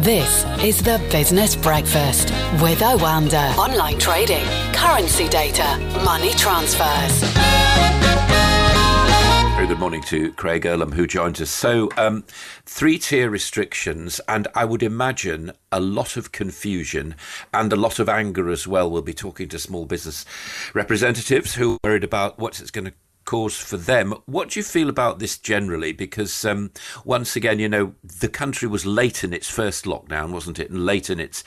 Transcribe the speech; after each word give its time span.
This 0.00 0.46
is 0.64 0.82
the 0.82 0.98
Business 1.10 1.54
Breakfast 1.54 2.30
with 2.62 2.78
Oanda. 2.80 3.54
Online 3.58 3.98
trading, 3.98 4.46
currency 4.72 5.28
data, 5.28 5.76
money 6.02 6.30
transfers. 6.30 7.20
Very 9.56 9.66
good 9.66 9.78
morning 9.78 10.00
to 10.04 10.32
Craig 10.32 10.62
Erlam, 10.62 10.94
who 10.94 11.06
joins 11.06 11.38
us. 11.42 11.50
So, 11.50 11.90
um, 11.98 12.24
three 12.64 12.98
tier 12.98 13.28
restrictions, 13.28 14.22
and 14.26 14.48
I 14.54 14.64
would 14.64 14.82
imagine 14.82 15.52
a 15.70 15.80
lot 15.80 16.16
of 16.16 16.32
confusion 16.32 17.14
and 17.52 17.70
a 17.70 17.76
lot 17.76 17.98
of 17.98 18.08
anger 18.08 18.48
as 18.48 18.66
well. 18.66 18.90
We'll 18.90 19.02
be 19.02 19.12
talking 19.12 19.50
to 19.50 19.58
small 19.58 19.84
business 19.84 20.24
representatives 20.72 21.56
who 21.56 21.74
are 21.74 21.78
worried 21.84 22.04
about 22.04 22.38
what 22.38 22.58
it's 22.58 22.70
going 22.70 22.86
to 22.86 22.94
cause 23.30 23.56
for 23.56 23.76
them. 23.76 24.12
What 24.26 24.48
do 24.48 24.58
you 24.58 24.64
feel 24.64 24.88
about 24.88 25.20
this 25.20 25.38
generally? 25.38 25.92
Because 25.92 26.44
um, 26.44 26.72
once 27.04 27.36
again, 27.36 27.60
you 27.60 27.68
know, 27.68 27.94
the 28.02 28.28
country 28.28 28.66
was 28.66 28.84
late 28.84 29.22
in 29.22 29.32
its 29.32 29.48
first 29.48 29.84
lockdown, 29.84 30.32
wasn't 30.32 30.58
it? 30.58 30.68
And 30.68 30.84
late 30.84 31.08
in 31.08 31.20
its 31.20 31.44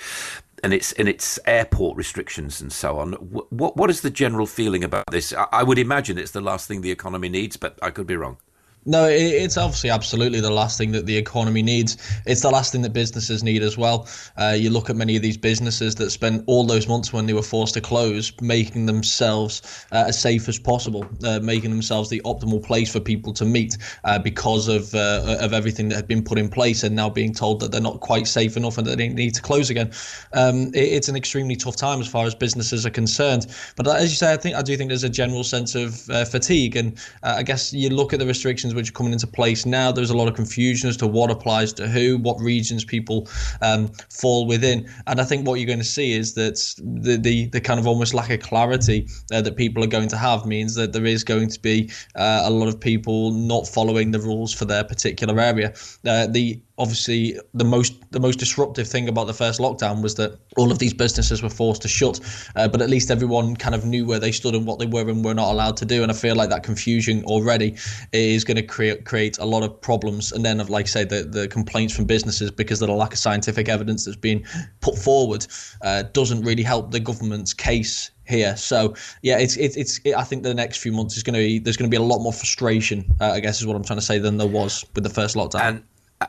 and 0.64 0.74
its 0.74 0.94
in 0.94 1.10
its 1.10 1.38
airport 1.46 1.98
restrictions 1.98 2.62
and 2.62 2.72
so 2.72 3.00
on. 3.00 3.12
What 3.14 3.76
what 3.76 3.90
is 3.90 4.00
the 4.00 4.10
general 4.10 4.46
feeling 4.48 4.82
about 4.82 5.12
this? 5.12 5.34
I 5.52 5.62
would 5.64 5.78
imagine 5.78 6.18
it's 6.18 6.32
the 6.32 6.40
last 6.40 6.70
thing 6.70 6.80
the 6.80 6.92
economy 6.92 7.28
needs, 7.28 7.58
but 7.58 7.78
I 7.82 7.90
could 7.90 8.08
be 8.08 8.16
wrong. 8.16 8.38
No, 8.86 9.08
it's 9.08 9.56
obviously 9.56 9.90
absolutely 9.90 10.42
the 10.42 10.52
last 10.52 10.78
thing 10.78 10.92
that 10.92 11.06
the 11.06 11.16
economy 11.16 11.62
needs. 11.62 11.96
It's 12.26 12.42
the 12.42 12.50
last 12.50 12.74
thing 12.74 12.82
that 12.82 12.92
businesses 12.92 13.42
need 13.42 13.64
as 13.64 13.78
well. 13.78 14.10
Uh, 14.36 14.56
you 14.58 14.70
look 14.70 14.90
at 14.90 14.98
many 14.98 15.16
of 15.16 15.22
these 15.22 15.38
businesses 15.38 15.96
that 15.96 16.10
spent 16.10 16.44
all 16.48 16.66
those 16.66 16.86
months 16.86 17.14
when 17.14 17.26
they 17.26 17.34
were 17.34 17.42
forced 17.44 17.76
to 17.76 17.82
close, 17.82 18.34
making 18.42 18.86
themselves 18.86 19.86
uh, 19.94 20.06
as 20.08 20.20
safe 20.20 20.50
as 20.50 20.60
possible, 20.60 21.06
uh, 21.24 21.40
making 21.42 21.70
themselves 21.70 22.10
the 22.10 22.22
optimal 22.26 22.62
place 22.62 22.92
for 22.92 23.00
people 23.00 23.32
to 23.32 23.46
meet 23.46 23.78
uh, 24.04 24.20
because 24.20 24.68
of 24.68 24.94
uh, 24.94 25.38
of 25.40 25.54
everything 25.54 25.88
that 25.88 25.96
had 25.96 26.08
been 26.08 26.24
put 26.24 26.38
in 26.38 26.50
place, 26.50 26.84
and 26.84 26.94
now 26.94 27.10
being 27.10 27.34
told 27.34 27.62
that 27.62 27.72
they're 27.72 27.80
not 27.80 28.02
quite 28.02 28.28
safe 28.28 28.58
enough 28.58 28.78
and 28.78 28.86
that 28.86 28.98
they 28.98 29.08
need 29.08 29.34
to 29.34 29.42
close 29.42 29.70
again. 29.70 29.90
Um, 30.34 30.68
it, 30.74 30.92
it's 30.92 31.08
an 31.08 31.16
extremely 31.16 31.56
tough 31.56 31.78
time 31.78 32.02
as 32.02 32.08
far 32.08 32.26
as 32.26 32.36
businesses 32.36 32.86
are 32.86 32.90
concerned. 32.92 33.48
But 33.78 33.88
as 33.88 34.10
you 34.10 34.18
say, 34.18 34.34
I 34.34 34.38
think 34.38 34.58
I 34.58 34.62
do 34.62 34.76
think 34.76 34.90
there's 34.90 35.06
a 35.06 35.10
general 35.10 35.46
sense 35.46 35.74
of 35.74 36.10
uh, 36.10 36.26
fatigue, 36.26 36.76
and 36.76 37.00
I 37.24 37.44
guess 37.44 37.72
you 37.72 37.90
look 37.90 38.12
at 38.12 38.20
the 38.20 38.28
restrictions 38.28 38.73
which 38.74 38.90
are 38.90 38.94
coming 38.94 39.14
into 39.14 39.28
place 39.28 39.66
now. 39.66 39.92
There's 39.92 40.10
a 40.10 40.18
lot 40.18 40.28
of 40.28 40.36
confusion 40.36 40.90
as 40.90 40.98
to 40.98 41.08
what 41.08 41.32
applies 41.32 41.74
to 41.74 41.88
who, 41.88 42.18
what 42.18 42.40
regions 42.40 42.86
people 42.86 43.28
um, 43.62 43.90
fall 44.10 44.46
within, 44.48 44.90
and 45.08 45.20
I 45.20 45.24
think 45.24 45.48
what 45.48 45.60
you're 45.60 45.68
going 45.68 45.80
to 45.80 45.86
see 45.86 46.14
is 46.14 46.34
that 46.34 46.56
the 46.78 47.18
the, 47.18 47.48
the 47.48 47.62
kind 47.62 47.80
of 47.80 47.88
almost 47.88 48.14
lack 48.14 48.30
of 48.30 48.40
clarity 48.40 49.08
uh, 49.32 49.42
that 49.42 49.56
people 49.56 49.84
are 49.84 49.88
going 49.88 50.10
to 50.10 50.18
have 50.18 50.46
means 50.46 50.76
that 50.76 50.94
there 50.94 51.06
is 51.06 51.24
going 51.24 51.50
to 51.50 51.60
be 51.60 51.92
uh, 52.16 52.44
a 52.46 52.50
lot 52.50 52.68
of 52.68 52.80
people 52.80 53.32
not 53.32 53.68
following 53.68 54.12
the 54.12 54.20
rules 54.20 54.54
for 54.54 54.66
their 54.66 54.84
particular 54.84 55.40
area. 55.40 55.74
Uh, 56.06 56.28
the 56.28 56.62
obviously 56.84 57.40
the 57.54 57.64
most 57.64 57.94
the 58.12 58.20
most 58.20 58.38
disruptive 58.38 58.86
thing 58.86 59.08
about 59.08 59.26
the 59.26 59.34
first 59.34 59.62
lockdown 59.62 60.04
was 60.04 60.16
that 60.16 60.38
all 60.58 60.70
of 60.70 60.80
these 60.80 60.94
businesses 60.94 61.42
were 61.42 61.50
forced 61.50 61.82
to 61.82 61.88
shut 61.88 62.20
uh, 62.58 62.68
but 62.68 62.82
at 62.82 62.90
least 62.90 63.10
everyone 63.10 63.56
kind 63.56 63.74
of 63.74 63.86
knew 63.86 64.06
where 64.06 64.20
they 64.20 64.34
stood 64.34 64.54
and 64.54 64.68
what 64.68 64.80
they 64.80 64.86
were 64.86 65.10
and 65.10 65.24
were 65.24 65.34
not 65.34 65.50
allowed 65.50 65.78
to 65.78 65.86
do 65.86 66.04
and 66.04 66.12
i 66.12 66.16
feel 66.16 66.36
like 66.36 66.50
that 66.50 66.62
confusion 66.62 67.24
already 67.24 67.74
is 68.12 68.44
going 68.44 68.58
to 68.58 68.62
create 68.62 69.06
create 69.06 69.38
a 69.38 69.46
lot 69.46 69.64
of 69.64 69.80
problems 69.80 70.34
and 70.34 70.44
then 70.44 70.58
like 70.68 70.86
i 70.86 70.90
say 70.90 71.04
the, 71.06 71.24
the 71.24 71.48
complaints 71.48 71.96
from 71.96 72.04
businesses 72.04 72.52
because 72.52 72.82
of 72.82 72.90
the 72.90 72.94
lack 72.94 73.14
of 73.14 73.20
scientific 73.20 73.70
evidence 73.70 74.04
that's 74.04 74.18
been 74.18 74.44
put 74.82 74.98
forward 74.98 75.48
uh, 75.84 76.04
doesn't 76.12 76.44
really 76.44 76.64
help 76.64 76.92
the 76.92 77.00
government's 77.00 77.54
case 77.54 78.12
here. 78.26 78.56
So 78.56 78.96
yeah, 79.22 79.38
it's 79.38 79.58
it's 79.58 79.76
it's. 79.76 80.00
It, 80.04 80.16
I 80.16 80.24
think 80.24 80.44
the 80.44 80.54
next 80.54 80.78
few 80.78 80.92
months 80.92 81.18
is 81.18 81.24
going 81.24 81.34
to 81.34 81.40
be 81.40 81.60
there's 81.60 81.78
going 81.78 81.90
to 81.90 81.96
be 81.96 82.02
a 82.02 82.06
lot 82.06 82.20
more 82.20 82.34
frustration. 82.34 83.06
Uh, 83.20 83.32
I 83.32 83.40
guess 83.40 83.60
is 83.60 83.68
what 83.68 83.76
I'm 83.76 83.84
trying 83.84 84.00
to 84.00 84.06
say 84.06 84.20
than 84.20 84.38
there 84.38 84.48
was 84.48 84.86
with 84.96 85.04
the 85.04 85.10
first 85.10 85.36
lockdown. 85.36 85.62
And 85.62 85.84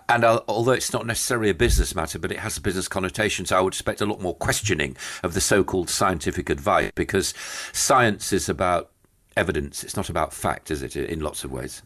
and 0.08 0.24
although 0.24 0.72
it's 0.72 0.92
not 0.92 1.06
necessarily 1.06 1.50
a 1.50 1.54
business 1.54 1.94
matter, 1.94 2.18
but 2.18 2.32
it 2.32 2.38
has 2.38 2.56
a 2.56 2.60
business 2.60 2.88
connotation, 2.88 3.46
so 3.46 3.56
I 3.56 3.60
would 3.60 3.74
expect 3.74 4.00
a 4.00 4.06
lot 4.06 4.20
more 4.20 4.34
questioning 4.34 4.96
of 5.22 5.34
the 5.34 5.40
so-called 5.40 5.90
scientific 5.90 6.50
advice 6.50 6.92
because 6.94 7.34
science 7.72 8.32
is 8.32 8.48
about 8.48 8.90
evidence; 9.36 9.84
it's 9.84 9.96
not 9.96 10.08
about 10.08 10.32
fact, 10.32 10.70
is 10.70 10.82
it? 10.82 10.96
In 10.96 11.20
lots 11.20 11.44
of 11.44 11.52
ways. 11.52 11.82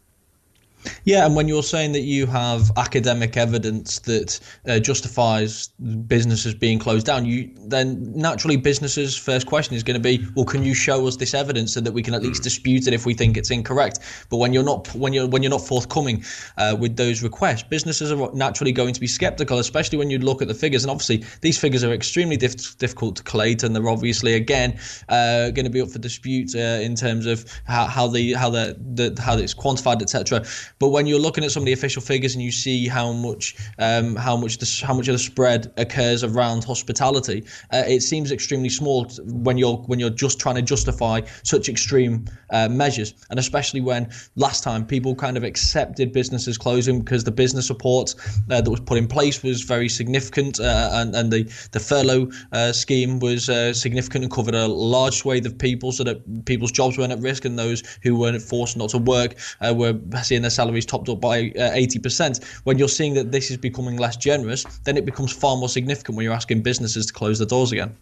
Yeah, 1.05 1.27
and 1.27 1.35
when 1.35 1.49
you're 1.49 1.63
saying 1.63 1.93
that 1.93 2.01
you 2.01 2.27
have 2.27 2.71
academic 2.77 3.37
evidence 3.37 3.99
that 4.01 4.41
uh, 4.67 4.79
justifies 4.79 5.69
businesses 6.07 6.55
being 6.55 6.79
closed 6.79 7.07
down, 7.07 7.25
you 7.25 7.51
then 7.67 8.13
naturally 8.15 8.57
businesses' 8.57 9.17
first 9.17 9.47
question 9.47 9.75
is 9.75 9.83
going 9.83 10.01
to 10.01 10.03
be, 10.03 10.25
well, 10.35 10.45
can 10.45 10.63
you 10.63 10.75
show 10.75 11.07
us 11.07 11.17
this 11.17 11.35
evidence 11.35 11.73
so 11.75 11.81
that 11.81 11.93
we 11.93 12.03
can 12.03 12.15
at 12.15 12.23
least 12.23 12.41
hmm. 12.41 12.45
dispute 12.45 12.87
it 12.87 12.95
if 12.95 13.07
we 13.07 13.15
think 13.15 13.37
it's 13.37 13.51
incorrect? 13.51 14.01
But 14.31 14.37
when 14.37 14.53
you're 14.53 14.65
not 14.65 14.93
when 14.95 15.13
you're 15.13 15.27
when 15.27 15.43
you're 15.43 15.51
not 15.51 15.67
forthcoming 15.67 16.25
uh, 16.57 16.77
with 16.79 16.97
those 16.97 17.23
requests, 17.23 17.63
businesses 17.63 18.13
are 18.13 18.31
naturally 18.35 18.73
going 18.73 18.95
to 18.95 19.01
be 19.01 19.07
skeptical, 19.07 19.59
especially 19.59 19.99
when 19.99 20.11
you 20.11 20.19
look 20.19 20.43
at 20.43 20.49
the 20.49 20.55
figures. 20.55 20.85
And 20.85 20.91
obviously, 20.91 21.25
these 21.41 21.59
figures 21.59 21.83
are 21.85 21.93
extremely 21.93 22.37
diff- 22.37 22.79
difficult 22.79 23.17
to 23.17 23.23
collate, 23.23 23.63
and 23.63 23.75
they're 23.75 23.89
obviously 23.89 24.35
again 24.35 24.79
uh, 25.09 25.51
going 25.51 25.65
to 25.65 25.71
be 25.71 25.81
up 25.81 25.91
for 25.91 25.99
dispute 25.99 26.55
uh, 26.55 26.59
in 26.59 26.95
terms 26.95 27.27
of 27.27 27.45
how, 27.65 27.87
how 27.87 28.07
the 28.07 28.33
how 28.35 28.51
the, 28.51 28.77
the 28.95 29.21
how 29.21 29.37
it's 29.37 29.55
quantified, 29.55 30.03
etc. 30.03 30.45
But 30.79 30.89
when 30.89 31.07
you're 31.07 31.19
looking 31.19 31.45
at 31.45 31.51
some 31.51 31.63
of 31.63 31.67
the 31.67 31.73
official 31.73 32.03
figures 32.03 32.35
and 32.35 32.43
you 32.43 32.53
see 32.53 32.87
how 32.89 33.13
much 33.13 33.57
um, 33.79 34.17
how 34.17 34.37
much 34.37 34.81
how 34.83 34.95
much 34.95 35.09
of 35.09 35.13
the 35.13 35.19
spread 35.19 35.73
occurs 35.77 36.25
around 36.25 36.65
hospitality, 36.65 37.45
uh, 37.73 37.85
it 37.87 38.01
seems 38.03 38.33
extremely 38.33 38.69
small 38.69 39.05
when 39.25 39.59
you're 39.59 39.77
when 39.87 39.99
you're 39.99 40.11
just 40.11 40.39
trying 40.41 40.57
to 40.57 40.63
justify 40.63 41.21
such 41.43 41.69
extreme 41.69 42.25
uh, 42.51 42.69
measures, 42.69 43.15
and 43.31 43.39
especially 43.39 43.81
when 43.81 44.09
last 44.37 44.63
time 44.65 44.87
people 44.87 45.15
kind 45.15 45.37
of 45.37 45.45
accepted 45.45 46.13
businesses 46.13 46.59
closing 46.59 47.01
because 47.01 47.25
the 47.25 47.31
business 47.31 47.67
support 47.67 48.15
uh, 48.51 48.61
that 48.61 48.71
was 48.71 48.81
put 48.81 48.99
in 48.99 49.07
place 49.07 49.43
was 49.43 49.63
very 49.63 49.89
significant, 49.89 50.61
uh, 50.61 50.91
and 50.93 51.15
and 51.15 51.33
the 51.33 51.43
the 51.73 51.81
furlough 51.81 52.31
uh, 52.53 52.73
scheme 52.73 53.19
was 53.19 53.49
uh, 53.49 53.73
significant 53.73 54.25
and 54.25 54.33
covered 54.33 54.55
a 54.55 54.67
large 54.67 55.17
swathe 55.17 55.47
of 55.47 55.59
people, 55.59 55.93
so 55.93 56.05
that 56.05 56.45
people's 56.47 56.73
jobs 56.73 56.99
weren't 56.99 57.13
at 57.13 57.21
risk, 57.21 57.45
and 57.45 57.59
those 57.59 57.83
who 58.03 58.17
weren't 58.17 58.41
forced 58.43 58.77
not 58.77 58.91
to 58.91 58.99
work 58.99 59.35
were 59.75 59.99
seeing 60.23 60.43
their 60.43 60.51
salaries 60.59 60.85
topped 60.85 61.09
up 61.09 61.21
by 61.21 61.53
uh, 61.57 61.71
80%. 61.71 62.45
When 62.65 62.79
you're 62.79 62.89
seeing 62.89 63.15
that 63.15 63.31
this 63.31 63.49
is 63.49 63.57
becoming 63.57 63.97
less 63.97 64.17
generous, 64.17 64.65
then 64.83 64.97
it 64.97 65.05
becomes 65.05 65.31
far 65.33 65.57
more 65.57 65.69
significant 65.69 66.17
when 66.17 66.25
you're 66.25 66.35
asking 66.35 66.63
businesses 66.63 67.07
to 67.07 67.13
close 67.13 67.39
the 67.39 67.47
doors 67.47 67.71
again. 67.71 67.97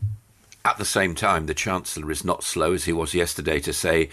At 0.65 0.79
the 0.79 0.87
same 0.87 1.15
time, 1.15 1.45
the 1.45 1.55
Chancellor 1.55 2.11
is 2.11 2.25
not 2.25 2.43
slow 2.43 2.73
as 2.73 2.87
he 2.87 2.95
was 2.95 3.13
yesterday 3.13 3.61
to 3.61 3.75
say 3.75 4.09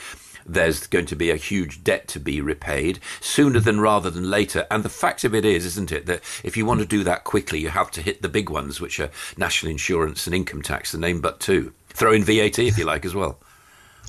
there's 0.46 0.88
going 0.88 1.06
to 1.06 1.16
be 1.16 1.32
a 1.32 1.38
huge 1.38 1.86
debt 1.86 2.10
to 2.10 2.20
be 2.20 2.42
repaid 2.42 3.00
sooner 3.22 3.62
than 3.62 3.80
rather 3.80 4.10
than 4.10 4.30
later. 4.30 4.68
And 4.70 4.84
the 4.84 4.90
fact 4.90 5.24
of 5.24 5.34
it 5.34 5.46
is, 5.46 5.66
isn't 5.66 5.94
it, 5.94 6.06
that 6.08 6.20
if 6.44 6.58
you 6.58 6.66
want 6.66 6.82
to 6.82 6.86
do 6.86 7.06
that 7.06 7.24
quickly, 7.24 7.60
you 7.60 7.70
have 7.70 7.92
to 7.92 8.02
hit 8.02 8.22
the 8.22 8.28
big 8.28 8.50
ones, 8.50 8.82
which 8.82 9.00
are 9.00 9.10
national 9.38 9.72
insurance 9.72 10.28
and 10.28 10.36
income 10.36 10.62
tax, 10.62 10.92
the 10.92 10.98
name 10.98 11.22
but 11.22 11.40
two. 11.40 11.72
Throw 11.90 12.12
in 12.12 12.26
VAT 12.26 12.60
if 12.60 12.78
you 12.78 12.84
like 12.84 13.06
as 13.06 13.16
well. 13.16 13.40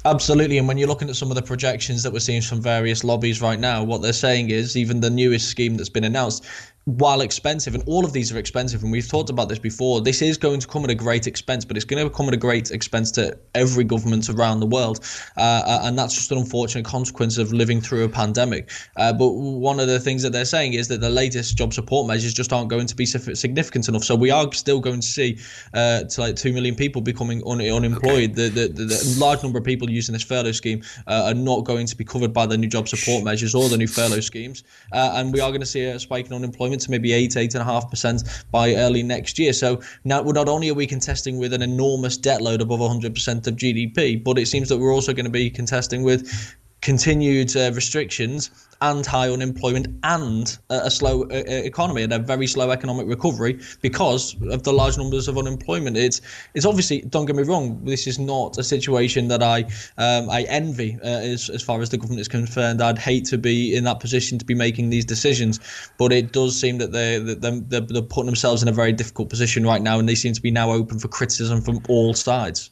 Absolutely, 0.07 0.59
and 0.59 0.69
when 0.69 0.77
you're 0.77 0.89
looking 0.89 1.09
at 1.09 1.17
some 1.17 1.31
of 1.31 1.35
the 1.35 1.43
projections 1.43 2.03
that 2.03 2.13
we're 2.13 2.19
seeing 2.19 2.43
from 2.43 2.61
various 2.61 3.05
lobbies 3.05 3.41
right 3.41 3.59
now, 3.59 3.83
what 3.83 4.03
they're 4.03 4.13
saying 4.13 4.51
is 4.51 4.77
even 4.77 5.01
the 5.01 5.09
newest 5.09 5.49
scheme 5.49 5.77
that's 5.77 5.89
been 5.89 6.05
announced 6.05 6.45
while 6.85 7.23
expensive, 7.23 7.75
and 7.75 7.83
all 7.87 8.05
of 8.05 8.13
these 8.13 8.31
are 8.31 8.39
expensive, 8.39 8.83
and 8.83 8.93
we've 8.93 9.09
talked 9.09 9.31
about 9.31 9.49
this 9.49 9.59
before, 9.59 10.03
this 10.03 10.21
is 10.21 10.37
going 10.37 10.61
to 10.61 10.67
come 10.67 10.85
at 10.85 10.91
a 10.91 10.95
great 10.95 11.27
expense, 11.27 11.65
but 11.65 11.77
it's 11.77 11.85
going 11.87 12.07
to 12.07 12.15
come 12.15 12.29
at 12.29 12.35
a 12.35 12.39
great 12.39 12.71
expense 12.71 13.11
to 13.13 13.39
every 13.55 13.85
government 13.85 14.29
around 14.29 14.61
the 14.61 14.67
world. 14.67 15.01
Uh, 15.39 15.63
uh, 15.65 15.81
and 15.85 15.99
that's 15.99 16.15
just 16.15 16.31
an 16.31 16.37
unfortunate 16.37 16.85
consequence 16.85 17.39
of 17.39 17.55
living 17.55 17.81
through 17.81 18.05
a 18.05 18.09
pandemic. 18.09 18.71
Uh, 18.97 19.15
but 19.15 19.31
one 19.31 19.81
of 19.81 19.87
the 19.87 19.99
things 19.99 20.23
that 20.23 20.33
they're 20.33 20.45
saying 20.45 20.75
is 20.75 20.89
that 20.89 21.01
the 21.01 21.09
latest 21.09 21.57
job 21.57 21.73
support 21.73 22.07
measures 22.07 22.35
just 22.35 22.53
aren't 22.53 22.69
going 22.69 22.87
to 22.87 22.95
be 22.95 23.07
significant 23.07 23.89
enough. 23.89 24.05
So 24.05 24.15
we 24.15 24.31
are 24.31 24.53
still 24.53 24.81
going 24.81 25.01
to 25.01 25.07
see 25.07 25.39
uh, 25.73 26.05
to 26.05 26.21
like 26.21 26.37
2 26.37 26.53
million 26.53 26.75
people 26.75 27.01
becoming 27.01 27.43
un- 27.47 27.63
unemployed. 27.63 28.33
Okay. 28.33 28.49
The, 28.49 28.69
the, 28.69 28.85
the, 28.85 29.17
large 29.19 29.43
number 29.43 29.59
of 29.59 29.65
people 29.65 29.89
using 29.89 30.13
this 30.13 30.23
furlough 30.23 30.53
scheme 30.53 30.83
uh, 31.07 31.25
are 31.29 31.35
not 31.35 31.65
going 31.65 31.87
to 31.87 31.97
be 31.97 32.05
covered 32.05 32.33
by 32.33 32.45
the 32.47 32.59
new 32.59 32.69
job 32.69 32.89
support 32.89 33.25
measures 33.25 33.55
or 33.55 33.69
the 33.71 33.79
new 33.79 33.87
furlough 33.87 34.21
schemes. 34.21 34.65
Uh, 34.93 35.13
and 35.15 35.33
we 35.33 35.41
are 35.41 35.51
going 35.51 35.61
to 35.61 35.67
see 35.67 35.85
a 35.85 35.99
spike 35.99 36.27
in 36.27 36.33
unemployment 36.35 36.74
to 36.81 36.91
maybe 36.91 37.13
eight, 37.13 37.37
eight 37.37 37.55
and 37.55 37.63
a 37.63 37.65
half 37.65 37.91
percent 37.91 38.23
by 38.51 38.75
early 38.75 39.03
next 39.03 39.39
year. 39.39 39.53
So 39.53 39.81
now, 40.05 40.23
not 40.23 40.49
only 40.49 40.71
are 40.71 40.75
we 40.75 40.87
contesting 40.87 41.39
with 41.39 41.53
an 41.53 41.63
enormous 41.63 42.17
debt 42.17 42.41
load 42.41 42.61
above 42.61 42.81
100% 42.81 43.47
of 43.47 43.57
GDP, 43.57 44.23
but 44.23 44.39
it 44.39 44.47
seems 44.47 44.69
that 44.69 44.79
we're 44.79 44.95
also 44.95 45.13
going 45.13 45.25
to 45.25 45.31
be 45.31 45.51
contesting 45.51 46.03
with 46.03 46.55
continued 46.85 47.57
uh, 47.57 47.73
restrictions 47.73 48.51
and 48.83 49.07
high 49.07 49.31
unemployment 49.31 49.89
and 50.03 50.59
a, 50.69 50.91
slow 50.91 51.23
uh, 51.23 51.27
uh, 51.37 51.43
economy 51.47 52.03
and 52.03 52.13
a 52.13 52.19
very 52.19 52.47
slow 52.47 52.71
economic 52.71 53.07
recovery 53.07 53.59
because 53.81 54.37
of 54.51 54.63
the 54.65 54.73
large 54.73 54.99
numbers 54.99 55.27
of 55.27 55.39
unemployment. 55.39 55.97
It's 55.97 56.21
it's 56.53 56.67
obviously 56.67 57.01
don't 57.01 57.25
get 57.25 57.37
me 57.37 57.43
wrong. 57.43 57.83
This 57.85 58.07
is 58.07 58.19
not 58.19 58.59
a 58.59 58.63
situation 58.63 59.29
that 59.29 59.43
I 59.43 59.63
um, 59.97 60.29
I 60.29 60.43
envy 60.43 60.99
uh, 61.03 61.33
as 61.33 61.49
as 61.49 61.63
far 61.63 61.81
as 61.81 61.89
the 61.89 61.97
government 61.97 62.21
is 62.21 62.29
concerned. 62.29 62.83
I'd 62.83 62.99
hate 62.99 63.25
to 63.27 63.39
be 63.39 63.75
in 63.75 63.85
that 63.85 64.01
position 64.01 64.39
to 64.39 64.45
be 64.45 64.55
making 64.55 64.91
these 64.91 65.07
decisions, 65.07 65.61
but 65.99 66.13
it 66.13 66.33
does 66.33 66.61
seem 66.61 66.77
that 66.79 66.93
they 66.93 67.19
they're, 67.19 67.81
they're 67.81 68.03
putting 68.03 68.27
themselves 68.27 68.63
in 68.63 68.69
a 68.69 68.73
very 68.73 68.93
difficult 68.93 69.31
position 69.31 69.65
right 69.65 69.81
now, 69.81 69.99
and 69.99 70.07
they 70.07 70.15
seem 70.15 70.35
to 70.35 70.43
be 70.43 70.51
now 70.51 70.71
open 70.71 70.99
for 70.99 71.09
criticism 71.09 71.63
from 71.63 71.81
all 71.89 72.13
sides. 72.13 72.71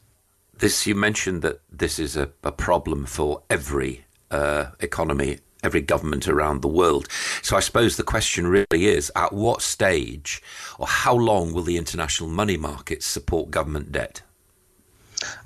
This 0.59 0.87
you 0.87 0.95
mentioned 0.95 1.43
that 1.43 1.61
this 1.71 1.99
is 1.99 2.17
a, 2.17 2.31
a 2.43 2.53
problem 2.53 3.07
for 3.07 3.43
every 3.51 4.05
uh, 4.31 4.67
economy 4.81 5.39
every 5.63 5.81
government 5.81 6.29
around 6.29 6.61
the 6.61 6.69
world. 6.69 7.09
So 7.41 7.57
I 7.57 7.61
suppose 7.61 7.97
the 7.97 8.03
question 8.03 8.47
really 8.47 8.87
is 8.87 9.13
at 9.15 9.33
what 9.33 9.63
stage 9.63 10.43
or 10.79 10.87
how 10.87 11.15
long 11.15 11.53
will 11.53 11.63
the 11.63 11.77
international 11.77 12.29
money 12.29 12.57
markets 12.57 13.07
support 13.07 13.51
government 13.51 13.93
debt? 13.93 14.23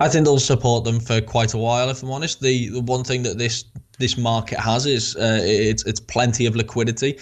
I 0.01 0.09
think 0.09 0.25
they'll 0.25 0.39
support 0.39 0.85
them 0.85 1.01
for 1.01 1.21
quite 1.21 1.53
a 1.53 1.59
while. 1.59 1.91
If 1.91 2.03
I'm 2.03 2.11
honest, 2.11 2.41
the, 2.41 2.69
the 2.71 2.81
one 2.81 3.05
thing 3.05 3.23
that 3.25 3.37
this 3.37 3.65
this 3.99 4.17
market 4.19 4.59
has 4.59 4.87
is 4.87 5.17
uh, 5.17 5.41
it's 5.43 5.85
it's 5.85 6.01
plenty 6.01 6.47
of 6.47 6.57
liquidity. 6.57 7.19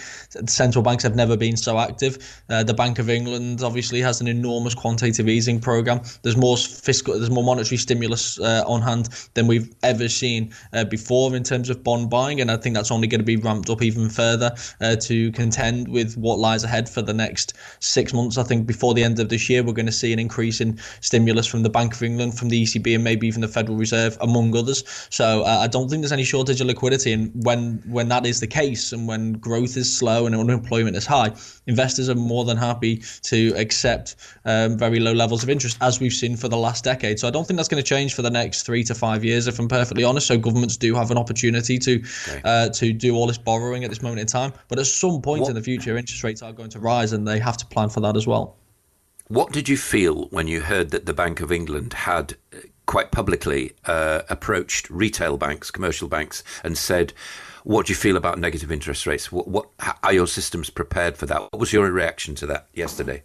Central 0.47 0.83
banks 0.83 1.03
have 1.03 1.15
never 1.15 1.37
been 1.37 1.57
so 1.57 1.79
active. 1.79 2.17
Uh, 2.49 2.63
the 2.63 2.73
Bank 2.73 2.99
of 2.99 3.09
England 3.09 3.63
obviously 3.63 4.01
has 4.01 4.21
an 4.21 4.27
enormous 4.27 4.75
quantitative 4.75 5.29
easing 5.29 5.59
program. 5.59 6.01
There's 6.23 6.37
more 6.37 6.57
fiscal, 6.57 7.13
there's 7.13 7.29
more 7.29 7.43
monetary 7.43 7.77
stimulus 7.77 8.39
uh, 8.39 8.63
on 8.67 8.81
hand 8.81 9.09
than 9.33 9.47
we've 9.47 9.73
ever 9.83 10.09
seen 10.09 10.53
uh, 10.73 10.83
before 10.83 11.35
in 11.35 11.43
terms 11.43 11.69
of 11.69 11.83
bond 11.83 12.09
buying, 12.09 12.41
and 12.41 12.51
I 12.51 12.57
think 12.57 12.75
that's 12.75 12.91
only 12.91 13.07
going 13.07 13.21
to 13.21 13.25
be 13.25 13.37
ramped 13.37 13.69
up 13.69 13.81
even 13.81 14.09
further 14.09 14.53
uh, 14.81 14.95
to 14.97 15.31
contend 15.31 15.87
with 15.87 16.17
what 16.17 16.39
lies 16.39 16.63
ahead 16.63 16.89
for 16.89 17.01
the 17.01 17.13
next 17.13 17.53
six 17.79 18.13
months. 18.13 18.37
I 18.37 18.43
think 18.43 18.67
before 18.67 18.93
the 18.93 19.03
end 19.03 19.19
of 19.19 19.29
this 19.29 19.49
year, 19.49 19.63
we're 19.63 19.73
going 19.73 19.85
to 19.85 19.91
see 19.91 20.11
an 20.11 20.19
increase 20.19 20.61
in 20.61 20.77
stimulus 21.01 21.47
from 21.47 21.63
the 21.63 21.69
Bank 21.69 21.93
of 21.93 22.03
England, 22.03 22.37
from 22.37 22.49
the 22.49 22.63
ECB, 22.63 22.95
and 22.95 23.03
maybe 23.03 23.27
even 23.27 23.41
the 23.41 23.47
Federal 23.47 23.77
Reserve, 23.77 24.17
among 24.21 24.55
others. 24.55 24.83
So 25.09 25.43
uh, 25.43 25.59
I 25.61 25.67
don't 25.67 25.89
think 25.89 26.01
there's 26.01 26.11
any 26.11 26.23
shortage 26.23 26.61
liquidity. 26.65 27.11
And 27.13 27.31
when 27.45 27.81
when 27.85 28.09
that 28.09 28.25
is 28.25 28.39
the 28.39 28.47
case, 28.47 28.91
and 28.91 29.07
when 29.07 29.33
growth 29.33 29.77
is 29.77 29.95
slow 29.95 30.25
and 30.25 30.35
unemployment 30.35 30.95
is 30.95 31.05
high, 31.05 31.33
investors 31.67 32.09
are 32.09 32.15
more 32.15 32.45
than 32.45 32.57
happy 32.57 33.03
to 33.23 33.53
accept 33.55 34.15
um, 34.45 34.77
very 34.77 34.99
low 34.99 35.13
levels 35.13 35.43
of 35.43 35.49
interest, 35.49 35.77
as 35.81 35.99
we've 35.99 36.13
seen 36.13 36.35
for 36.35 36.47
the 36.47 36.57
last 36.57 36.83
decade. 36.83 37.19
So 37.19 37.27
I 37.27 37.31
don't 37.31 37.45
think 37.47 37.57
that's 37.57 37.69
going 37.69 37.81
to 37.81 37.87
change 37.87 38.13
for 38.13 38.21
the 38.21 38.29
next 38.29 38.63
three 38.63 38.83
to 38.83 38.95
five 38.95 39.23
years, 39.23 39.47
if 39.47 39.59
I'm 39.59 39.67
perfectly 39.67 40.03
honest. 40.03 40.27
So 40.27 40.37
governments 40.37 40.77
do 40.77 40.93
have 40.95 41.11
an 41.11 41.17
opportunity 41.17 41.79
to 41.79 42.03
okay. 42.27 42.41
uh, 42.43 42.69
to 42.69 42.93
do 42.93 43.15
all 43.15 43.27
this 43.27 43.37
borrowing 43.37 43.83
at 43.83 43.89
this 43.89 44.01
moment 44.01 44.21
in 44.21 44.27
time. 44.27 44.53
But 44.67 44.79
at 44.79 44.85
some 44.85 45.21
point 45.21 45.41
what? 45.41 45.49
in 45.49 45.55
the 45.55 45.63
future, 45.63 45.97
interest 45.97 46.23
rates 46.23 46.41
are 46.41 46.53
going 46.53 46.69
to 46.71 46.79
rise, 46.79 47.13
and 47.13 47.27
they 47.27 47.39
have 47.39 47.57
to 47.57 47.65
plan 47.65 47.89
for 47.89 48.01
that 48.01 48.15
as 48.15 48.27
well. 48.27 48.57
What 49.27 49.51
did 49.51 49.67
you 49.67 49.75
feel 49.75 50.25
when 50.25 50.47
you 50.47 50.61
heard 50.61 50.91
that 50.91 51.07
the 51.07 51.13
Bank 51.13 51.41
of 51.41 51.51
England 51.51 51.93
had 51.93 52.35
quite 52.85 53.11
publicly 53.11 53.73
uh, 53.85 54.21
approached 54.29 54.89
retail 54.89 55.37
banks, 55.37 55.71
commercial 55.71 56.07
banks, 56.07 56.43
and 56.63 56.77
said, 56.77 57.13
"What 57.63 57.87
do 57.87 57.91
you 57.91 57.95
feel 57.95 58.17
about 58.17 58.39
negative 58.39 58.71
interest 58.71 59.05
rates? 59.07 59.31
What, 59.31 59.47
what 59.47 59.69
are 60.03 60.13
your 60.13 60.27
systems 60.27 60.69
prepared 60.69 61.17
for 61.17 61.25
that?" 61.27 61.41
What 61.41 61.59
was 61.59 61.73
your 61.73 61.91
reaction 61.91 62.35
to 62.35 62.45
that 62.47 62.67
yesterday? 62.73 63.23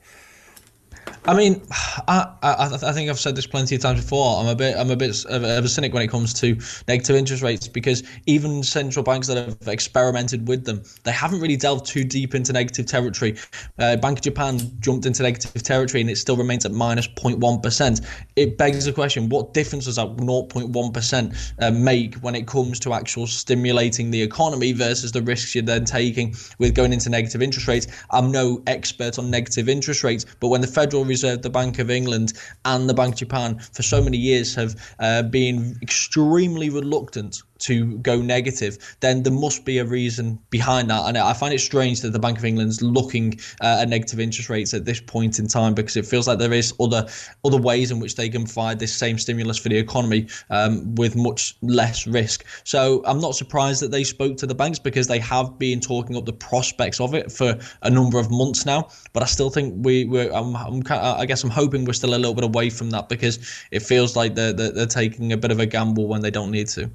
I 1.27 1.35
mean, 1.35 1.63
I, 2.09 2.33
I, 2.43 2.79
I 2.83 2.93
think 2.93 3.11
I've 3.11 3.21
said 3.21 3.37
this 3.37 3.47
plenty 3.47 3.75
of 3.75 3.83
times 3.83 4.01
before. 4.01 4.41
I'm 4.41 4.49
a 4.49 4.55
bit 4.55 4.77
I'm 4.77 4.91
a 4.91 4.97
bit 4.97 5.25
of 5.27 5.45
a 5.45 5.69
cynic 5.69 5.93
when 5.93 6.03
it 6.03 6.09
comes 6.09 6.33
to 6.35 6.59
negative 6.89 7.15
interest 7.15 7.43
rates 7.43 7.69
because 7.69 8.03
even 8.27 8.63
central 8.63 9.03
banks 9.03 9.27
that 9.27 9.37
have 9.37 9.69
experimented 9.69 10.49
with 10.49 10.65
them, 10.65 10.83
they 11.05 11.13
haven't 11.13 11.41
really 11.41 11.57
delved 11.57 11.85
too 11.85 12.05
deep 12.05 12.35
into 12.35 12.55
negative 12.55 12.87
territory. 12.87 13.37
Uh, 13.79 13.97
Bank 13.97 14.19
of 14.19 14.25
Japan 14.25 14.59
jumped 14.81 15.05
into 15.05 15.23
negative 15.23 15.63
territory 15.63 16.01
and 16.01 16.09
it 16.09 16.17
still 16.17 16.37
remains 16.37 16.65
at 16.65 16.73
minus 16.73 17.07
0.1 17.07 17.63
percent. 17.63 18.01
It 18.37 18.57
begs 18.57 18.87
the 18.87 18.93
question: 18.93 19.29
What 19.29 19.53
difference 19.53 19.85
does 19.85 19.97
that 19.97 20.17
0.1 20.17 20.95
percent 20.95 21.35
uh, 21.59 21.71
make 21.71 22.15
when 22.17 22.35
it 22.35 22.47
comes 22.47 22.81
to 22.81 22.95
actual 22.95 23.27
stimulating 23.27 24.11
the 24.11 24.23
economy 24.23 24.73
versus 24.73 25.13
the 25.13 25.23
risks 25.23 25.55
you're 25.55 25.63
then 25.63 25.85
taking 25.85 26.35
with 26.59 26.75
going 26.75 26.95
into 26.95 27.11
negative 27.11 27.43
interest 27.43 27.69
rates? 27.69 27.87
I'm 28.11 28.33
no 28.33 28.63
expert 28.67 29.19
on 29.19 29.31
negative 29.31 29.69
interest 29.69 30.03
rates, 30.03 30.25
but 30.41 30.49
when 30.49 30.63
the 30.63 30.67
Federal 30.91 31.05
Reserve, 31.05 31.43
the 31.43 31.51
Bank 31.51 31.79
of 31.79 31.89
England, 31.89 32.33
and 32.65 32.91
the 32.91 32.95
Bank 32.95 33.15
of 33.15 33.21
Japan 33.21 33.61
for 33.61 33.85
so 33.85 34.03
many 34.03 34.19
years 34.19 34.57
have 34.57 34.75
uh, 34.99 35.23
been 35.23 35.79
extremely 35.83 36.69
reluctant 36.69 37.45
to 37.61 37.99
go 37.99 38.21
negative, 38.21 38.97
then 39.01 39.23
there 39.23 39.33
must 39.33 39.65
be 39.65 39.79
a 39.79 39.85
reason 39.85 40.39
behind 40.51 40.91
that. 40.91 41.07
And 41.07 41.17
I 41.19 41.33
find 41.33 41.55
it 41.55 41.61
strange 41.61 42.01
that 42.03 42.13
the 42.13 42.19
Bank 42.19 42.39
of 42.39 42.45
England's 42.45 42.83
looking 42.83 43.39
uh, 43.61 43.79
at 43.81 43.89
negative 43.89 44.21
interest 44.21 44.49
rates 44.49 44.75
at 44.75 44.85
this 44.85 45.01
point 45.01 45.39
in 45.39 45.47
time 45.47 45.75
because 45.75 45.97
it 45.97 46.07
feels 46.07 46.27
like 46.27 46.39
there 46.39 46.53
is 46.53 46.75
other 46.81 47.07
other 47.45 47.57
ways 47.59 47.91
in 47.91 48.01
which 48.01 48.17
they 48.17 48.29
can 48.29 48.45
provide 48.45 48.79
this 48.79 48.95
same 48.95 49.19
stimulus 49.19 49.59
for 49.59 49.69
the 49.69 49.77
economy 49.77 50.27
um, 50.51 50.95
with 50.97 51.17
much 51.17 51.57
less 51.63 52.07
risk. 52.07 52.45
So 52.65 53.03
I'm 53.07 53.21
not 53.21 53.35
surprised 53.35 53.83
that 53.83 53.91
they 53.91 54.05
spoke 54.05 54.37
to 54.39 54.47
the 54.47 54.55
banks 54.55 54.79
because 54.79 55.07
they 55.07 55.19
have 55.21 55.59
been 55.59 55.81
talking 55.81 56.17
up 56.17 56.25
the 56.25 56.33
prospects 56.33 57.01
of 57.01 57.15
it 57.15 57.31
for 57.31 57.59
a 57.83 57.91
number 57.91 58.19
of 58.19 58.31
months 58.31 58.67
now. 58.67 58.89
But 59.13 59.23
I 59.23 59.27
still 59.27 59.51
think 59.51 59.75
we, 59.85 60.05
we're, 60.05 60.33
I'm, 60.33 60.57
I'm, 60.57 60.83
I 60.89 61.27
guess 61.27 61.45
I'm 61.45 61.51
hoping 61.51 61.85
we're 61.85 61.93
still 61.93 62.15
a 62.15 62.17
little 62.17 62.35
bit 62.35 62.45
away 62.45 62.71
from 62.71 62.91
that 62.91 63.09
because 63.09 63.39
it 63.71 63.81
feels 63.81 64.17
like 64.17 64.35
they're, 64.35 64.53
they're, 64.53 64.73
they're 64.73 64.87
taking 64.87 65.33
a 65.33 65.37
bit 65.37 65.51
of 65.51 65.61
a 65.61 65.67
gamble 65.67 66.07
when 66.07 66.23
they 66.23 66.31
don't 66.31 66.51
need 66.51 66.69
to. 66.69 66.91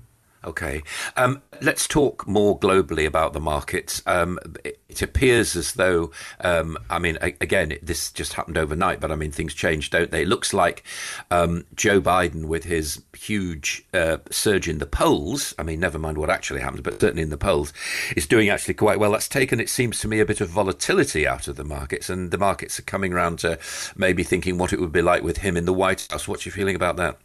Okay. 0.46 0.84
Um, 1.18 1.42
let's 1.62 1.88
talk 1.88 2.28
more 2.28 2.60
globally 2.60 3.08
about 3.08 3.34
the 3.34 3.40
markets. 3.40 4.04
Um, 4.06 4.38
it, 4.64 4.80
it, 4.88 5.02
appears 5.02 5.56
as 5.56 5.74
though, 5.74 6.12
um, 6.42 6.78
I 6.88 7.00
mean, 7.00 7.18
a, 7.20 7.34
again, 7.42 7.72
it, 7.72 7.86
this 7.86 8.12
just 8.12 8.34
happened 8.34 8.58
overnight, 8.58 9.00
but 9.00 9.12
I 9.12 9.16
mean, 9.16 9.32
things 9.32 9.56
change, 9.56 9.90
don't 9.90 10.12
they? 10.12 10.22
It 10.22 10.28
looks 10.28 10.54
like 10.54 10.84
um, 11.32 11.66
Joe 11.76 12.00
Biden, 12.00 12.46
with 12.46 12.66
his 12.66 13.02
huge 13.18 13.86
uh, 13.94 14.18
surge 14.30 14.68
in 14.68 14.78
the 14.78 14.86
polls, 14.86 15.56
I 15.58 15.64
mean, 15.64 15.80
never 15.80 15.98
mind 15.98 16.20
what 16.20 16.30
actually 16.30 16.62
happens, 16.62 16.82
but 16.82 17.02
certainly 17.02 17.24
in 17.24 17.32
the 17.32 17.38
polls, 17.38 17.74
is 18.16 18.28
doing 18.28 18.50
actually 18.50 18.76
quite 18.76 19.00
well. 19.00 19.14
That's 19.14 19.28
taken, 19.28 19.60
it 19.60 19.70
seems 19.70 20.00
to 20.02 20.08
me, 20.08 20.20
a 20.20 20.26
bit 20.26 20.42
of 20.42 20.50
volatility 20.50 21.28
out 21.28 21.48
of 21.48 21.56
the 21.56 21.64
markets, 21.64 22.08
and 22.08 22.30
the 22.30 22.38
markets 22.38 22.78
are 22.78 22.84
coming 22.84 23.14
around 23.14 23.40
to 23.40 23.58
maybe 23.96 24.24
thinking 24.24 24.60
what 24.60 24.74
it 24.74 24.80
would 24.80 24.92
be 24.92 25.02
like 25.02 25.24
with 25.24 25.38
him 25.38 25.58
in 25.58 25.66
the 25.66 25.74
White 25.74 26.08
House. 26.12 26.28
What's 26.28 26.46
your 26.46 26.54
feeling 26.54 26.76
about 26.76 26.98
that? 26.98 27.18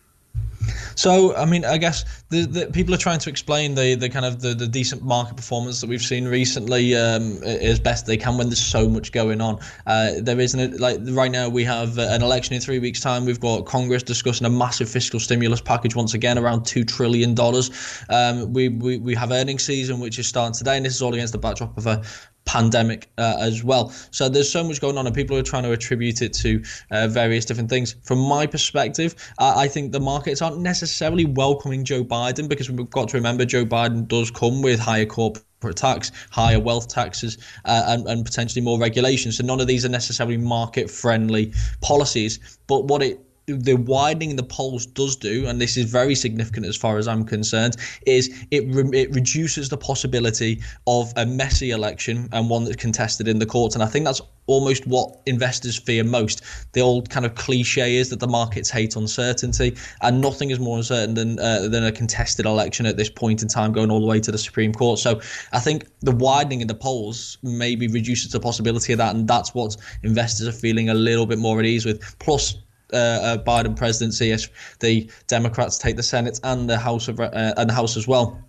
So, 0.95 1.35
I 1.37 1.45
mean, 1.45 1.65
I 1.65 1.79
guess 1.79 2.05
the, 2.29 2.47
the 2.47 2.67
people 2.67 2.95
are 2.95 2.99
trying 2.99 3.19
to 3.21 3.31
explain 3.31 3.75
the, 3.75 3.95
the 3.95 4.09
kind 4.09 4.25
of 4.25 4.41
the, 4.41 4.55
the 4.55 4.67
decent 4.67 5.03
market 5.03 5.37
performance 5.37 5.81
that 5.81 5.89
we've 5.89 6.03
seen 6.03 6.27
recently 6.27 6.95
um, 6.95 7.43
as 7.43 7.81
best 7.81 8.07
they 8.07 8.17
can 8.17 8.37
when 8.37 8.49
there's 8.49 8.65
so 8.65 8.89
much 8.89 9.13
going 9.13 9.41
on. 9.41 9.59
Uh, 9.87 10.13
there 10.19 10.39
isn't 10.39 10.81
like 10.81 10.99
right 11.05 11.31
now 11.31 11.49
we 11.49 11.65
have 11.65 11.99
an 11.99 12.23
election 12.23 12.55
in 12.55 12.61
three 12.61 12.79
weeks' 12.79 13.01
time. 13.01 13.25
We've 13.25 13.41
got 13.41 13.67
Congress 13.67 14.03
discussing 14.03 14.47
a 14.47 14.51
massive 14.51 14.89
fiscal 14.89 15.21
stimulus 15.21 15.61
package 15.61 15.95
once 15.95 16.15
again, 16.15 16.39
around 16.39 16.67
two 16.67 16.85
trillion 16.85 17.35
dollars. 17.35 17.71
Um, 18.09 18.53
we, 18.53 18.69
we 18.69 18.99
we 18.99 19.15
have 19.15 19.31
earnings 19.31 19.65
season 19.65 20.01
which 20.01 20.19
is 20.19 20.27
starting 20.27 20.55
today, 20.55 20.77
and 20.77 20.85
this 20.85 20.95
is 20.95 21.03
all 21.03 21.15
against 21.15 21.33
the 21.33 21.39
backdrop 21.39 21.77
of 21.79 21.87
a 21.87 22.03
pandemic 22.51 23.09
uh, 23.17 23.37
as 23.39 23.63
well. 23.63 23.91
So 24.11 24.29
there's 24.29 24.51
so 24.51 24.65
much 24.65 24.81
going 24.81 24.99
on, 24.99 25.07
and 25.07 25.15
people 25.15 25.37
are 25.37 25.43
trying 25.43 25.63
to 25.63 25.71
attribute 25.71 26.21
it 26.21 26.33
to 26.35 26.61
uh, 26.91 27.07
various 27.07 27.45
different 27.45 27.71
things. 27.71 27.95
From 28.03 28.19
my 28.19 28.45
perspective, 28.45 29.15
uh, 29.39 29.55
I 29.57 29.69
think 29.69 29.93
the 29.93 30.01
markets 30.01 30.43
aren't 30.43 30.59
necessarily 30.59 31.25
welcoming 31.25 31.85
Joe 31.85 32.03
Biden 32.03 32.49
because 32.49 32.69
we've 32.69 32.91
got 32.91 33.09
to 33.11 33.17
remember 33.17 33.45
Joe 33.45 33.65
Biden 33.65 34.09
does 34.09 34.33
come 34.33 34.63
with 34.63 34.81
higher 34.81 35.07
corporate 35.07 35.77
tax, 35.77 36.11
higher 36.31 36.59
wealth 36.59 36.89
taxes, 36.89 37.39
uh, 37.67 37.85
and, 37.87 38.07
and 38.09 38.25
potentially 38.25 38.65
more 38.65 38.81
regulations. 38.81 39.37
So 39.39 39.45
none 39.45 39.61
of 39.61 39.69
these 39.69 39.85
are 39.85 39.89
necessarily 39.89 40.37
market 40.37 40.91
friendly 40.91 41.53
policies. 41.83 42.59
But 42.67 42.87
what 42.87 43.01
it 43.01 43.30
the 43.57 43.75
widening 43.75 44.31
in 44.31 44.37
the 44.37 44.43
polls 44.43 44.87
does 44.87 45.17
do, 45.17 45.47
and 45.47 45.61
this 45.61 45.77
is 45.77 45.91
very 45.91 46.15
significant 46.15 46.67
as 46.67 46.77
far 46.77 46.99
as 46.99 47.09
I'm 47.09 47.25
concerned, 47.25 47.77
is 48.07 48.31
it 48.51 48.65
re- 48.69 48.99
it 48.99 49.15
reduces 49.15 49.69
the 49.69 49.77
possibility 49.77 50.61
of 50.87 51.13
a 51.17 51.27
messy 51.27 51.71
election 51.71 52.29
and 52.33 52.51
one 52.51 52.65
that's 52.65 52.77
contested 52.77 53.29
in 53.29 53.39
the 53.39 53.47
courts. 53.47 53.75
And 53.75 53.85
I 53.85 53.87
think 53.87 54.05
that's 54.05 54.21
almost 54.47 54.85
what 54.87 55.21
investors 55.27 55.79
fear 55.79 56.03
most. 56.03 56.43
The 56.73 56.81
old 56.81 57.09
kind 57.09 57.25
of 57.25 57.37
cliche 57.37 57.97
is 57.97 58.11
that 58.11 58.19
the 58.19 58.27
markets 58.27 58.69
hate 58.69 58.97
uncertainty, 58.97 59.77
and 60.03 60.21
nothing 60.21 60.51
is 60.51 60.59
more 60.59 60.77
uncertain 60.77 61.15
than 61.15 61.39
uh, 61.39 61.69
than 61.69 61.85
a 61.85 61.93
contested 61.93 62.47
election 62.47 62.87
at 62.87 62.97
this 62.97 63.11
point 63.11 63.43
in 63.43 63.49
time, 63.49 63.73
going 63.73 63.91
all 63.91 64.01
the 64.01 64.07
way 64.07 64.21
to 64.21 64.33
the 64.33 64.39
Supreme 64.39 64.73
Court. 64.73 64.99
So 64.99 65.21
I 65.53 65.61
think 65.61 65.87
the 66.01 66.13
widening 66.13 66.61
in 66.61 66.67
the 66.67 66.75
polls 66.75 67.39
maybe 67.43 67.87
reduces 67.87 68.33
the 68.33 68.41
possibility 68.41 68.93
of 68.93 68.99
that, 68.99 69.15
and 69.15 69.29
that's 69.29 69.55
what 69.55 69.77
investors 70.03 70.49
are 70.49 70.53
feeling 70.53 70.89
a 70.89 70.95
little 70.95 71.27
bit 71.27 71.39
more 71.39 71.61
at 71.61 71.67
ease 71.67 71.85
with. 71.85 72.19
Plus, 72.19 72.57
uh, 72.93 72.97
uh, 72.97 73.39
Biden 73.39 73.77
presidency 73.77 74.31
if 74.31 74.79
the 74.81 75.11
Democrats 75.27 75.79
take 75.79 75.97
the 75.97 76.03
Senate 76.03 76.41
and 76.45 76.69
the 76.69 76.79
House 76.79 77.09
of 77.09 77.21
uh, 77.21 77.55
and 77.57 77.69
the 77.69 77.75
House 77.75 77.97
as 77.97 78.07
well. 78.07 78.43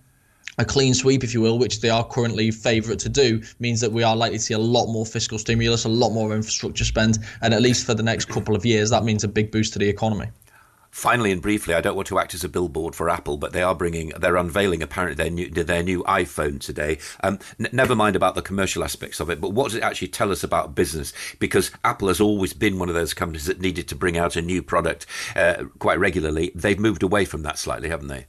A 0.58 0.64
clean 0.66 0.92
sweep, 0.92 1.24
if 1.24 1.32
you 1.32 1.40
will, 1.40 1.58
which 1.58 1.80
they 1.80 1.88
are 1.88 2.06
currently 2.06 2.50
favourite 2.50 2.98
to 3.00 3.08
do, 3.08 3.42
means 3.58 3.80
that 3.80 3.90
we 3.90 4.02
are 4.02 4.14
likely 4.14 4.36
to 4.36 4.44
see 4.44 4.52
a 4.52 4.58
lot 4.58 4.86
more 4.92 5.06
fiscal 5.06 5.38
stimulus, 5.38 5.84
a 5.84 5.88
lot 5.88 6.10
more 6.10 6.34
infrastructure 6.34 6.84
spend, 6.84 7.18
and 7.40 7.54
at 7.54 7.62
least 7.62 7.86
for 7.86 7.94
the 7.94 8.02
next 8.02 8.26
couple 8.26 8.54
of 8.54 8.66
years, 8.66 8.90
that 8.90 9.02
means 9.02 9.24
a 9.24 9.28
big 9.28 9.50
boost 9.50 9.72
to 9.72 9.78
the 9.78 9.88
economy. 9.88 10.26
Finally 10.92 11.32
and 11.32 11.40
briefly, 11.40 11.72
I 11.72 11.80
don't 11.80 11.96
want 11.96 12.06
to 12.08 12.18
act 12.18 12.34
as 12.34 12.44
a 12.44 12.50
billboard 12.50 12.94
for 12.94 13.08
Apple, 13.08 13.38
but 13.38 13.54
they 13.54 13.62
are 13.62 13.74
bringing, 13.74 14.10
they're 14.10 14.36
unveiling 14.36 14.82
apparently 14.82 15.14
their 15.14 15.30
new 15.30 15.48
their 15.48 15.82
new 15.82 16.04
iPhone 16.04 16.60
today. 16.60 16.98
Um, 17.22 17.38
n- 17.58 17.70
never 17.72 17.96
mind 17.96 18.14
about 18.14 18.34
the 18.34 18.42
commercial 18.42 18.84
aspects 18.84 19.18
of 19.18 19.30
it, 19.30 19.40
but 19.40 19.54
what 19.54 19.64
does 19.64 19.76
it 19.76 19.82
actually 19.82 20.08
tell 20.08 20.30
us 20.30 20.44
about 20.44 20.74
business? 20.74 21.14
Because 21.38 21.70
Apple 21.82 22.08
has 22.08 22.20
always 22.20 22.52
been 22.52 22.78
one 22.78 22.90
of 22.90 22.94
those 22.94 23.14
companies 23.14 23.46
that 23.46 23.58
needed 23.58 23.88
to 23.88 23.96
bring 23.96 24.18
out 24.18 24.36
a 24.36 24.42
new 24.42 24.62
product 24.62 25.06
uh, 25.34 25.64
quite 25.78 25.98
regularly. 25.98 26.52
They've 26.54 26.78
moved 26.78 27.02
away 27.02 27.24
from 27.24 27.42
that 27.44 27.58
slightly, 27.58 27.88
haven't 27.88 28.08
they? 28.08 28.26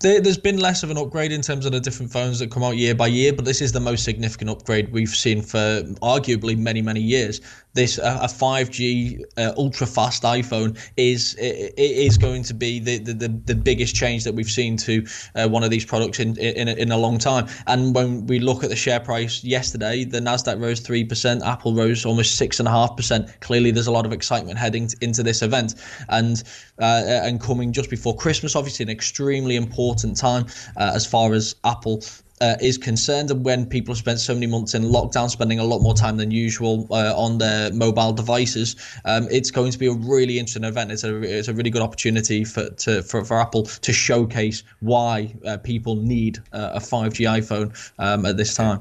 There, 0.00 0.20
has 0.22 0.38
been 0.38 0.58
less 0.58 0.82
of 0.82 0.90
an 0.90 0.98
upgrade 0.98 1.32
in 1.32 1.40
terms 1.40 1.64
of 1.64 1.72
the 1.72 1.80
different 1.80 2.12
phones 2.12 2.38
that 2.38 2.50
come 2.50 2.62
out 2.62 2.76
year 2.76 2.94
by 2.94 3.06
year, 3.06 3.32
but 3.32 3.44
this 3.44 3.60
is 3.62 3.72
the 3.72 3.80
most 3.80 4.04
significant 4.04 4.50
upgrade 4.50 4.92
we've 4.92 5.08
seen 5.08 5.40
for 5.40 5.82
arguably 6.02 6.58
many, 6.58 6.82
many 6.82 7.00
years. 7.00 7.40
This 7.74 7.98
uh, 7.98 8.20
a 8.22 8.26
5G 8.26 9.24
uh, 9.36 9.52
ultra 9.56 9.86
fast 9.86 10.22
iPhone 10.22 10.78
is 10.96 11.34
it, 11.34 11.74
it 11.76 11.96
is 12.06 12.16
going 12.16 12.44
to 12.44 12.54
be 12.54 12.78
the, 12.78 12.98
the, 12.98 13.28
the, 13.28 13.54
biggest 13.54 13.96
change 13.96 14.22
that 14.24 14.34
we've 14.34 14.50
seen 14.50 14.76
to 14.76 15.04
uh, 15.34 15.48
one 15.48 15.64
of 15.64 15.70
these 15.70 15.84
products 15.84 16.20
in 16.20 16.38
in 16.38 16.68
a, 16.68 16.74
in 16.74 16.92
a 16.92 16.96
long 16.96 17.18
time. 17.18 17.48
And 17.66 17.92
when 17.92 18.26
we 18.28 18.38
look 18.38 18.62
at 18.62 18.70
the 18.70 18.76
share 18.76 19.00
price 19.00 19.42
yesterday, 19.42 20.04
the 20.04 20.20
Nasdaq 20.20 20.60
rose 20.60 20.78
three 20.78 21.02
percent, 21.02 21.42
Apple 21.42 21.74
rose 21.74 22.04
almost 22.06 22.36
six 22.36 22.60
and 22.60 22.68
a 22.68 22.70
half 22.70 22.96
percent. 22.96 23.28
Clearly, 23.40 23.72
there's 23.72 23.88
a 23.88 23.92
lot 23.92 24.06
of 24.06 24.12
excitement 24.12 24.56
heading 24.56 24.88
into 25.00 25.24
this 25.24 25.42
event, 25.42 25.74
and 26.10 26.44
uh, 26.78 27.02
and 27.06 27.40
coming 27.40 27.72
just 27.72 27.90
before 27.90 28.16
Christmas, 28.16 28.54
obviously 28.54 28.84
an 28.84 28.90
extremely 28.90 29.53
important 29.56 30.16
time 30.16 30.46
uh, 30.76 30.92
as 30.94 31.06
far 31.06 31.32
as 31.32 31.54
Apple 31.64 32.02
uh, 32.40 32.56
is 32.60 32.76
concerned, 32.76 33.30
and 33.30 33.44
when 33.44 33.64
people 33.64 33.94
have 33.94 33.98
spent 33.98 34.18
so 34.18 34.34
many 34.34 34.46
months 34.46 34.74
in 34.74 34.82
lockdown, 34.82 35.30
spending 35.30 35.58
a 35.58 35.64
lot 35.64 35.80
more 35.80 35.94
time 35.94 36.16
than 36.16 36.30
usual 36.30 36.86
uh, 36.90 37.14
on 37.16 37.38
their 37.38 37.72
mobile 37.72 38.12
devices, 38.12 38.76
um, 39.04 39.28
it's 39.30 39.50
going 39.50 39.70
to 39.70 39.78
be 39.78 39.86
a 39.86 39.92
really 39.92 40.38
interesting 40.38 40.64
event. 40.64 40.90
It's 40.90 41.04
a 41.04 41.22
it's 41.22 41.48
a 41.48 41.54
really 41.54 41.70
good 41.70 41.82
opportunity 41.82 42.44
for 42.44 42.70
to, 42.70 43.02
for, 43.02 43.24
for 43.24 43.40
Apple 43.40 43.62
to 43.64 43.92
showcase 43.92 44.62
why 44.80 45.34
uh, 45.46 45.58
people 45.58 45.96
need 45.96 46.38
a 46.52 46.80
5G 46.80 47.40
iPhone 47.40 47.72
um, 47.98 48.26
at 48.26 48.36
this 48.36 48.54
time. 48.54 48.80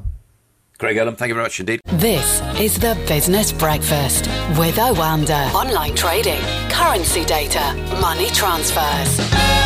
Craig 0.79 0.97
Erlam, 0.97 1.17
thank 1.17 1.29
you 1.29 1.35
very 1.35 1.45
much 1.45 1.59
indeed. 1.59 1.79
This 1.85 2.41
is 2.59 2.77
the 2.77 3.01
Business 3.07 3.53
Breakfast 3.53 4.27
with 4.57 4.75
Oanda. 4.75 5.53
Online 5.53 5.95
trading, 5.95 6.41
currency 6.69 7.23
data, 7.23 7.73
money 8.01 8.29
transfers. 8.31 9.62